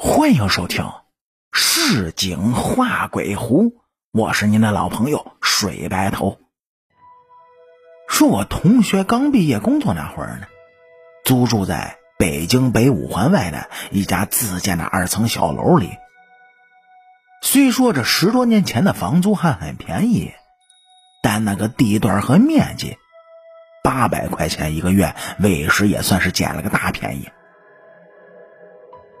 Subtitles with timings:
[0.00, 0.84] 欢迎收听
[1.50, 3.64] 《市井画鬼狐》，
[4.12, 6.38] 我是您的老朋友水白头。
[8.08, 10.46] 说我同学刚毕业工作那会儿呢，
[11.24, 15.90] 租住在北京北五环外的一家自建的二层小楼里。
[17.42, 20.32] 虽说这十多年前的房租还很便宜，
[21.24, 22.96] 但那个地段和面积，
[23.82, 27.28] 八百块钱一个月，委实也算是捡了个大便宜。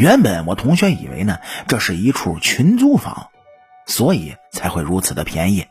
[0.00, 3.28] 原本我同学以为呢，这是一处群租房，
[3.84, 5.66] 所以才会如此的便宜。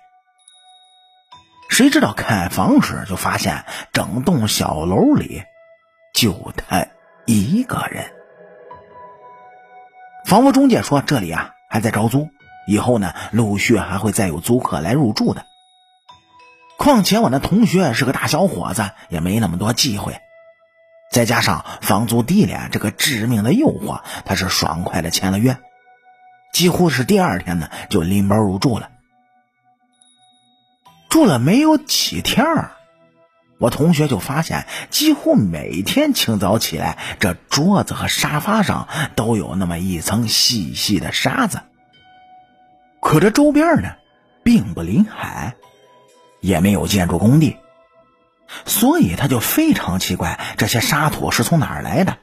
[1.67, 5.41] 谁知道看房时就发现整栋小楼里
[6.13, 6.85] 就他
[7.25, 8.13] 一个人。
[10.27, 12.29] 房屋中介说这里啊还在招租，
[12.67, 15.43] 以后呢陆续还会再有租客来入住的。
[16.77, 20.19] 况且我那同学是个大小伙子，也没那么多忌讳。
[21.11, 25.57] 再加上房租低廉这个致命的诱惑，他是爽快的签了约，
[26.53, 28.89] 几乎是第二天呢就拎包入住了。
[31.09, 32.45] 住了没有几天
[33.57, 41.59] 我同学就发现，几乎每天清早起来，这桌子和沙发上都有那么一层细细的沙子。
[43.01, 43.95] 可这周边呢，
[44.43, 45.55] 并不临海，
[46.39, 47.57] 也没有建筑工地。
[48.79, 52.17] 所以他就非常奇怪，这些沙土是从哪儿来的。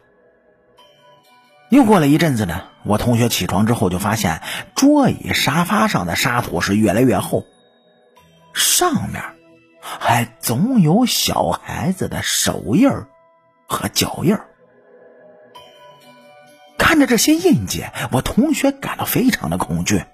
[1.69, 4.41] 又过了一阵子呢，我同学起床之后就发现
[4.75, 7.45] 桌椅、沙发上的沙土是越来越厚，
[8.55, 9.23] 上面
[9.81, 12.89] 还总有小孩子的手印
[13.67, 14.39] 和脚印。
[16.79, 20.05] 看着这些印记，我同学感到非常的恐惧，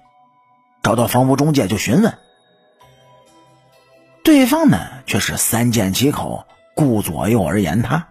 [0.81, 2.17] 找到房屋中介就询问。
[4.23, 8.07] 对方呢，却是三缄其口，顾左右而言他。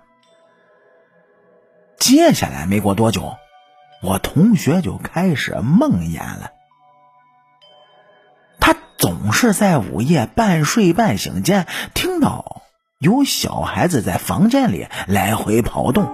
[1.99, 3.37] 接下来没过多久，
[4.03, 6.53] 我同学就开始梦魇了。
[8.61, 12.61] 他总是在午夜半睡半醒间，听到
[12.99, 16.11] 有小孩子在房间里来回跑动，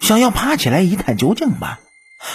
[0.00, 1.78] 想要爬起来一探究竟吧，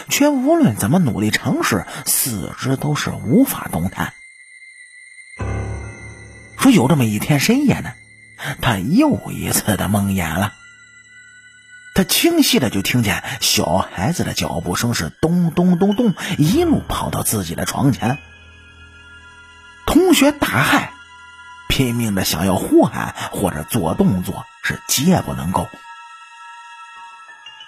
[0.07, 4.13] 却无论怎么努力尝试，四肢都是无法动弹。
[6.63, 7.91] 说有这么一天深夜呢，
[8.61, 10.53] 他又一次的梦魇了。
[11.93, 18.17] 他清晰的就听见小孩子的脚步声是咚咚咚咚，一路跑到自己的床前。
[19.85, 20.87] 同学大骇，
[21.67, 25.67] 拼命的想要呼喊或者做动作，是皆不能够。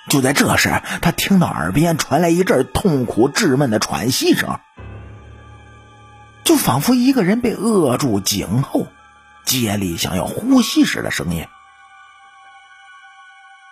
[0.08, 4.58] 就在这时，他听到耳边传来一阵痛苦质问的喘息声。
[6.66, 8.88] 仿佛一个人被扼住颈后，
[9.46, 11.48] 竭力想要呼吸时的声音。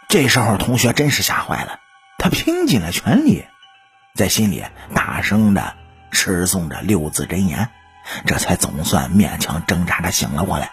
[0.07, 1.79] 这时候，同学真是吓坏了，
[2.19, 3.47] 他拼尽了全力，
[4.13, 5.73] 在心里大声的
[6.11, 7.71] 持诵着六字真言，
[8.27, 10.71] 这才总算勉强挣扎着醒了过来。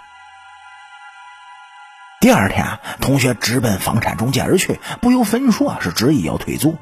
[2.21, 6.77] 第二天啊，同学直奔房产中介而去，不由分说是执意要退租。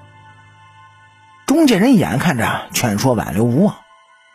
[1.46, 3.76] 中介人眼看着劝说挽留无望。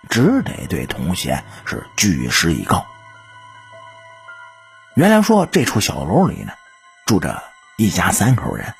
[0.09, 2.85] 只得对同学是据实以告。
[4.95, 6.53] 原来说这处小楼里呢，
[7.05, 7.43] 住着
[7.77, 8.75] 一家三口人。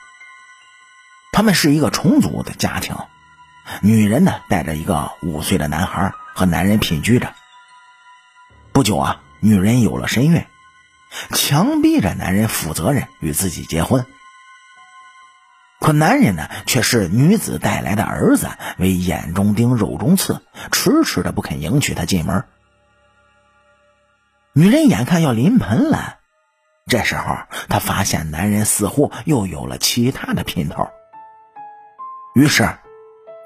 [1.31, 2.95] 他们是一个重组的家庭，
[3.81, 7.33] 女人呢带着一个五岁的男孩和男人品居着。
[8.71, 10.45] 不久啊，女人有了身孕，
[11.31, 14.05] 强逼着男人负责任与自己结婚。
[15.83, 22.45] 可男人呢，却视女子带来的儿子为眼中钉、肉中刺，迟迟的不肯迎娶她进门。
[24.53, 26.19] 女人眼看要临盆了，
[26.87, 27.35] 这时候
[27.67, 30.87] 她发现男人似乎又有了其他的姘头，
[32.33, 32.65] 于是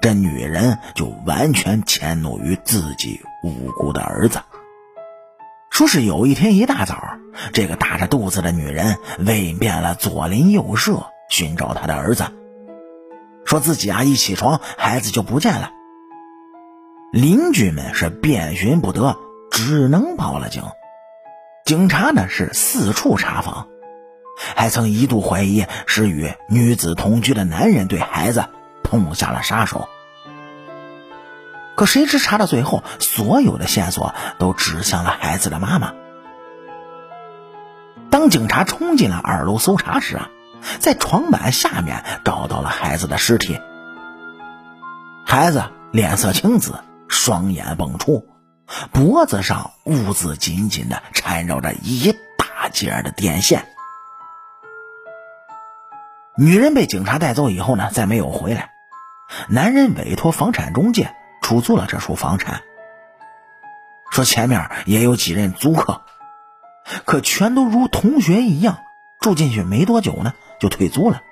[0.00, 4.40] 这女人就完全迁怒于自己无辜的儿子。
[5.70, 7.18] 说是有一天一大早，
[7.52, 11.10] 这个大着肚子的女人问遍了左邻右舍。
[11.28, 12.24] 寻找他的儿子，
[13.44, 15.70] 说自己啊一起床孩子就不见了。
[17.12, 19.16] 邻居们是遍寻不得，
[19.50, 20.62] 只能报了警。
[21.64, 23.68] 警察呢是四处查访，
[24.56, 28.46] 还曾一度怀疑是与女子同居的男人对孩子
[28.82, 29.88] 痛下了杀手。
[31.76, 35.94] 可谁知查到最后，所有的线索都指向了孩子的妈妈。
[38.10, 40.30] 当警察冲进了二楼搜查时啊。
[40.78, 43.60] 在床板下面找到了孩子的尸体。
[45.26, 48.26] 孩子脸色青紫，双眼迸出，
[48.92, 53.66] 脖子上兀自紧紧的缠绕着一大截的电线。
[56.36, 58.70] 女人被警察带走以后呢，再没有回来。
[59.48, 62.62] 男人委托房产中介出租了这处房产，
[64.10, 66.02] 说前面也有几任租客，
[67.04, 68.78] 可全都如同学一样，
[69.20, 71.22] 住进去没多久呢就退租了。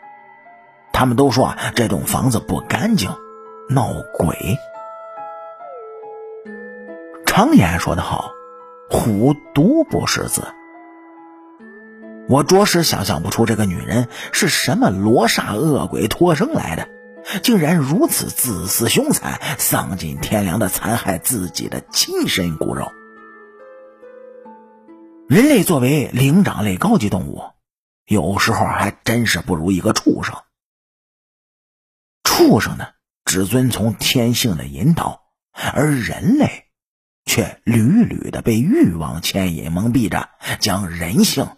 [0.92, 3.10] 他们都说啊这栋房子不干净，
[3.68, 4.56] 闹鬼。
[7.26, 8.32] 常言说得好，
[8.88, 10.42] 虎毒不食子。
[12.28, 16.88] 我着实想象不出这个女人是什么罗刹恶鬼托生来的，
[17.42, 22.90] 竟然如此自私凶残、丧尽天良的残害自己的亲生骨肉。
[25.28, 27.42] 人类作为灵长类高级动物，
[28.06, 30.34] 有时候还真是不如一个畜生。
[32.24, 32.88] 畜生呢，
[33.24, 35.22] 只遵从天性的引导，
[35.52, 36.64] 而人类。
[37.28, 40.30] 却屡屡的被欲望牵引蒙蔽着，
[40.60, 41.56] 将人性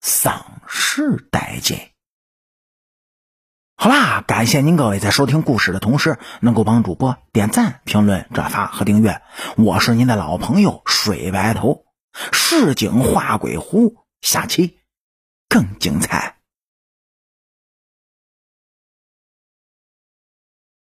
[0.00, 1.78] 丧失殆尽。
[3.76, 9.22] 好啦，感谢您各位在收听故事的同时，能够帮主播点赞、评论、转发和订阅。
[9.56, 11.84] 我是您的老朋友水白头，
[12.32, 14.80] 市井画鬼狐，下期
[15.54, 16.33] 更精彩。